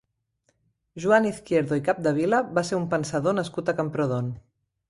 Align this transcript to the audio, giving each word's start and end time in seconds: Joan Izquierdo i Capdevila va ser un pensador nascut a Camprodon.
Joan 1.03 1.27
Izquierdo 1.33 1.79
i 1.81 1.85
Capdevila 1.89 2.41
va 2.59 2.65
ser 2.71 2.81
un 2.81 2.91
pensador 2.97 3.39
nascut 3.41 3.71
a 3.75 3.81
Camprodon. 3.83 4.35